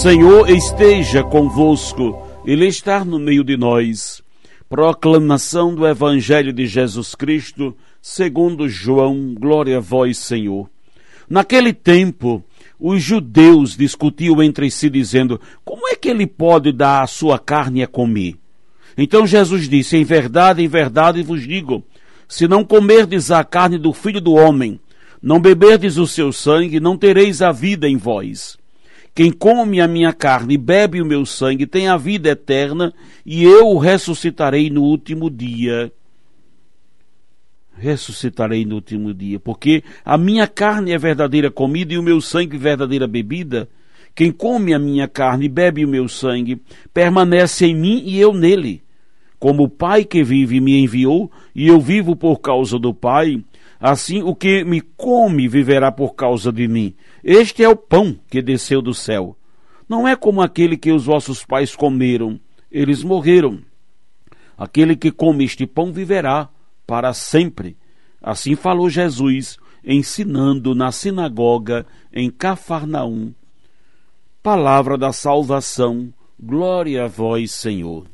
[0.00, 4.22] Senhor esteja convosco, Ele está no meio de nós.
[4.66, 10.70] Proclamação do Evangelho de Jesus Cristo, segundo João, glória a vós, Senhor.
[11.28, 12.42] Naquele tempo,
[12.78, 17.82] os judeus discutiam entre si, dizendo: Como é que ele pode dar a sua carne
[17.82, 18.36] a comer?
[18.96, 21.84] Então Jesus disse: Em verdade, em verdade vos digo:
[22.26, 24.80] se não comerdes a carne do filho do homem,
[25.22, 28.58] não beberdes o seu sangue, não tereis a vida em vós.
[29.14, 32.92] Quem come a minha carne e bebe o meu sangue tem a vida eterna,
[33.26, 35.92] e eu o ressuscitarei no último dia.
[37.76, 42.56] Ressuscitarei no último dia, porque a minha carne é verdadeira comida e o meu sangue
[42.56, 43.68] verdadeira bebida.
[44.14, 46.60] Quem come a minha carne e bebe o meu sangue
[46.92, 48.82] permanece em mim e eu nele.
[49.38, 53.42] Como o Pai que vive me enviou, e eu vivo por causa do Pai,
[53.80, 56.94] Assim, o que me come viverá por causa de mim.
[57.22, 59.36] Este é o pão que desceu do céu.
[59.88, 62.40] Não é como aquele que os vossos pais comeram,
[62.70, 63.60] eles morreram.
[64.56, 66.48] Aquele que come este pão viverá
[66.86, 67.76] para sempre.
[68.22, 73.34] Assim falou Jesus, ensinando na sinagoga em Cafarnaum.
[74.42, 78.06] Palavra da salvação, glória a vós, Senhor.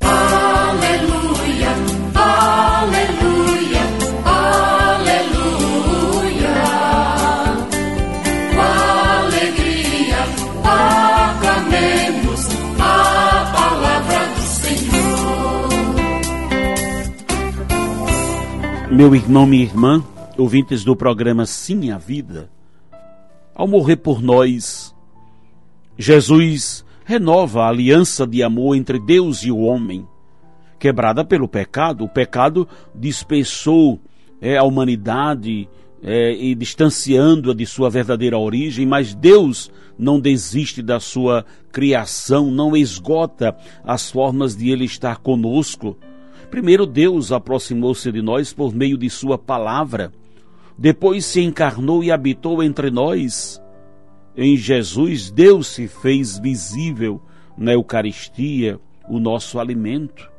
[18.96, 20.02] Meu irmão, minha irmã,
[20.39, 22.48] ouvintes do programa Sim a Vida,
[23.55, 24.95] ao morrer por nós,
[25.98, 30.08] Jesus renova a aliança de amor entre Deus e o homem,
[30.79, 32.05] quebrada pelo pecado.
[32.05, 34.01] O pecado dispersou
[34.40, 35.68] é, a humanidade
[36.02, 42.74] é, e distanciando-a de sua verdadeira origem, mas Deus não desiste da sua criação, não
[42.74, 43.55] esgota
[43.85, 45.98] as formas de Ele estar conosco.
[46.51, 50.12] Primeiro, Deus aproximou-se de nós por meio de Sua palavra.
[50.79, 53.61] Depois se encarnou e habitou entre nós.
[54.36, 57.20] Em Jesus, Deus se fez visível
[57.56, 60.30] na Eucaristia, o nosso alimento.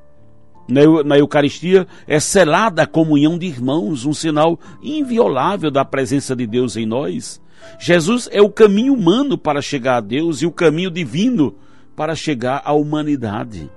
[1.06, 6.75] Na Eucaristia é selada a comunhão de irmãos, um sinal inviolável da presença de Deus
[6.75, 7.41] em nós.
[7.79, 11.56] Jesus é o caminho humano para chegar a Deus e o caminho divino
[11.96, 13.69] para chegar à humanidade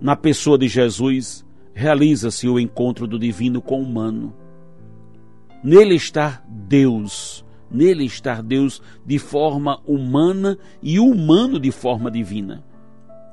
[0.00, 1.44] na pessoa de Jesus,
[1.74, 4.34] realiza-se o encontro do divino com o humano.
[5.62, 12.64] Nele está Deus, nele está Deus de forma humana e humano de forma divina.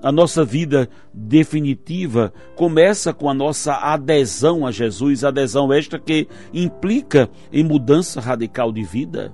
[0.03, 7.29] A nossa vida definitiva começa com a nossa adesão a Jesus, adesão esta que implica
[7.51, 9.34] em mudança radical de vida.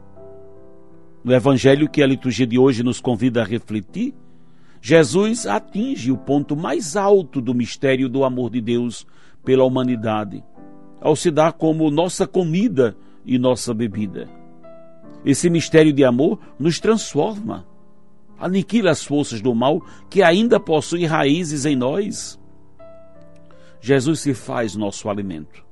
[1.24, 4.14] No evangelho que a liturgia de hoje nos convida a refletir,
[4.86, 9.08] Jesus atinge o ponto mais alto do mistério do amor de Deus
[9.42, 10.44] pela humanidade,
[11.00, 12.94] ao se dar como nossa comida
[13.26, 14.28] e nossa bebida.
[15.24, 17.66] Esse mistério de amor nos transforma,
[18.38, 22.38] aniquila as forças do mal que ainda possuem raízes em nós.
[23.80, 25.64] Jesus se faz nosso alimento.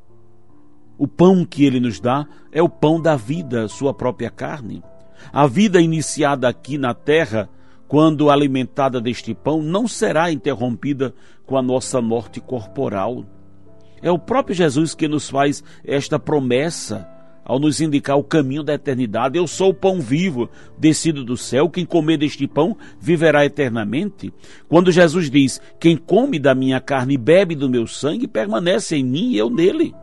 [0.97, 4.81] O pão que ele nos dá é o pão da vida, sua própria carne.
[5.33, 7.49] A vida iniciada aqui na terra
[7.91, 11.13] quando alimentada deste pão, não será interrompida
[11.45, 13.25] com a nossa morte corporal.
[14.01, 17.05] É o próprio Jesus que nos faz esta promessa
[17.43, 19.37] ao nos indicar o caminho da eternidade.
[19.37, 20.49] Eu sou o pão vivo,
[20.79, 21.69] descido do céu.
[21.69, 24.33] Quem comer deste pão viverá eternamente.
[24.69, 29.03] Quando Jesus diz: Quem come da minha carne e bebe do meu sangue, permanece em
[29.03, 29.93] mim e eu nele.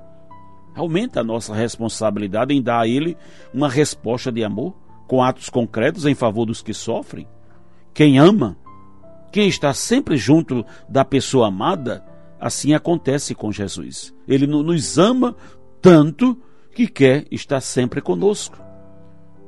[0.75, 3.17] Aumenta a nossa responsabilidade em dar a Ele
[3.51, 4.77] uma resposta de amor,
[5.07, 7.27] com atos concretos em favor dos que sofrem.
[7.99, 8.57] Quem ama,
[9.33, 12.05] quem está sempre junto da pessoa amada,
[12.39, 14.15] assim acontece com Jesus.
[14.29, 15.35] Ele nos ama
[15.83, 16.41] tanto
[16.73, 18.57] que quer estar sempre conosco.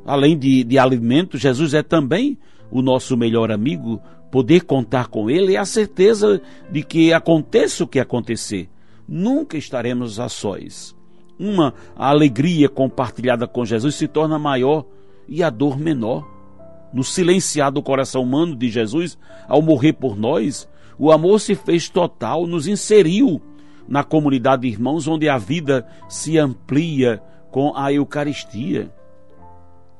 [0.04, 2.36] Além de, de alimento, Jesus é também
[2.72, 4.02] o nosso melhor amigo.
[4.32, 6.42] Poder contar com Ele é a certeza
[6.72, 8.68] de que aconteça o que acontecer,
[9.06, 10.92] nunca estaremos a sós.
[11.38, 14.84] uma a alegria compartilhada com Jesus se torna maior
[15.28, 16.39] e a dor menor.
[16.92, 19.16] No silenciar do coração humano de Jesus,
[19.48, 23.40] ao morrer por nós, o amor se fez total, nos inseriu
[23.88, 28.92] na comunidade de irmãos onde a vida se amplia com a Eucaristia.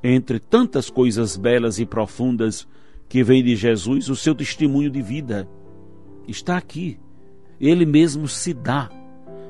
[0.02, 2.66] Entre tantas coisas belas e profundas
[3.08, 5.48] que vem de Jesus, o seu testemunho de vida
[6.26, 6.98] está aqui.
[7.60, 8.88] Ele mesmo se dá.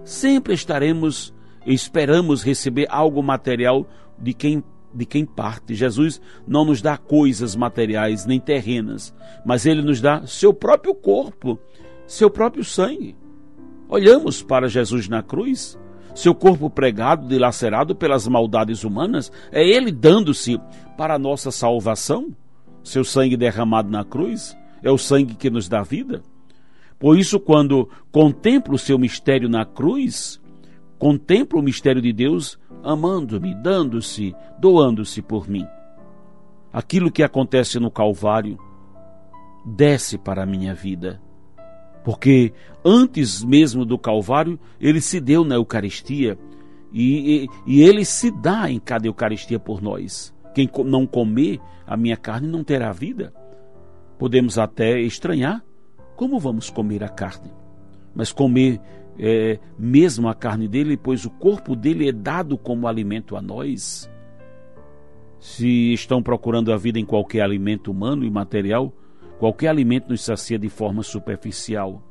[0.05, 1.35] Sempre estaremos,
[1.67, 3.87] esperamos receber algo material
[4.19, 4.65] de quem
[4.95, 5.75] de quem parte.
[5.75, 9.15] Jesus não nos dá coisas materiais nem terrenas,
[9.45, 11.59] mas ele nos dá seu próprio corpo,
[12.07, 13.17] seu próprio sangue.
[13.89, 15.79] Olhamos para Jesus na cruz,
[16.15, 20.61] seu corpo pregado, dilacerado pelas maldades humanas, é ele dando-se
[20.97, 22.35] para a nossa salvação.
[22.83, 26.23] Seu sangue derramado na cruz é o sangue que nos dá vida.
[26.99, 30.41] Por isso, quando contemplo o seu mistério na cruz,
[31.01, 35.67] contemplo o mistério de Deus amando-me, dando-se, doando-se por mim.
[36.73, 38.59] Aquilo que acontece no Calvário
[39.65, 41.21] desce para a minha vida.
[42.05, 42.53] Porque
[42.85, 46.39] antes mesmo do Calvário, ele se deu na Eucaristia
[46.93, 50.33] e, e, e ele se dá em cada Eucaristia por nós.
[50.55, 53.33] Quem não comer a minha carne não terá vida.
[54.19, 55.65] Podemos até estranhar
[56.21, 57.51] como vamos comer a carne?
[58.15, 58.79] Mas comer
[59.23, 64.11] é, mesmo a carne dele, pois o corpo dele é dado como alimento a nós.
[65.39, 68.91] Se estão procurando a vida em qualquer alimento humano e material,
[69.39, 72.03] qualquer alimento nos sacia de forma superficial.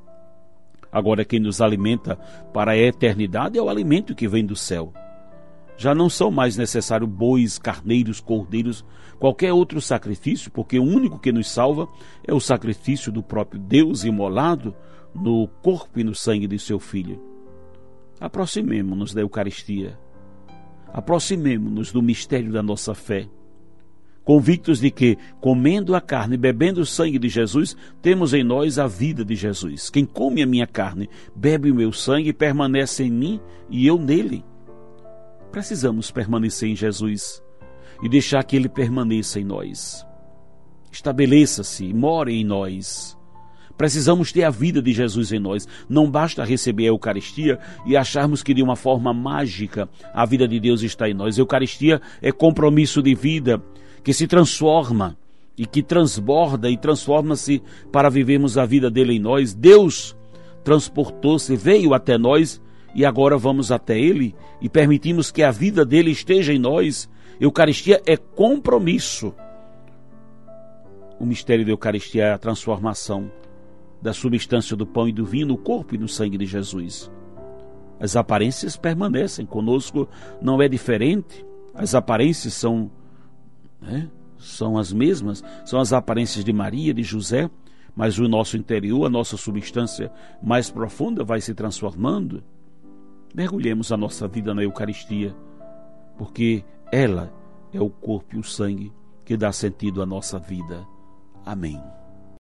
[0.91, 2.15] Agora, quem nos alimenta
[2.53, 4.93] para a eternidade é o alimento que vem do céu.
[5.79, 8.83] Já não são mais necessários bois, carneiros, cordeiros
[9.17, 11.87] qualquer outro sacrifício, porque o único que nos salva
[12.27, 14.75] é o sacrifício do próprio Deus imolado
[15.15, 17.23] no corpo e no sangue de seu Filho.
[18.19, 19.97] Aproximemo-nos da Eucaristia.
[20.91, 23.29] Aproximemo-nos do mistério da nossa fé.
[24.25, 28.77] Convictos de que, comendo a carne e bebendo o sangue de Jesus, temos em nós
[28.77, 29.89] a vida de Jesus.
[29.89, 33.39] Quem come a minha carne, bebe o meu sangue, permanece em mim
[33.69, 34.43] e eu nele.
[35.51, 37.41] Precisamos permanecer em Jesus
[38.03, 40.05] e deixar que Ele permaneça em nós.
[40.91, 43.17] Estabeleça-se more em nós.
[43.77, 45.67] Precisamos ter a vida de Jesus em nós.
[45.87, 50.59] Não basta receber a Eucaristia e acharmos que de uma forma mágica a vida de
[50.59, 51.37] Deus está em nós.
[51.37, 53.63] A Eucaristia é compromisso de vida
[54.03, 55.17] que se transforma
[55.57, 57.61] e que transborda e transforma-se
[57.91, 59.53] para vivermos a vida dele em nós.
[59.53, 60.15] Deus
[60.63, 62.61] transportou-se, veio até nós
[62.93, 67.09] e agora vamos até ele e permitimos que a vida dele esteja em nós
[67.39, 69.33] Eucaristia é compromisso.
[71.17, 73.31] O mistério da Eucaristia é a transformação
[74.01, 77.09] da substância do pão e do vinho no corpo e no sangue de Jesus.
[77.97, 80.07] As aparências permanecem conosco,
[80.41, 81.45] não é diferente.
[81.73, 82.91] As aparências são,
[83.81, 87.49] né, são as mesmas, são as aparências de Maria, de José,
[87.95, 92.43] mas o nosso interior, a nossa substância mais profunda vai se transformando.
[93.33, 95.35] Mergulhemos a nossa vida na Eucaristia,
[96.17, 97.31] porque ela
[97.73, 98.91] é o corpo e o sangue
[99.23, 100.85] que dá sentido à nossa vida.
[101.45, 101.79] Amém.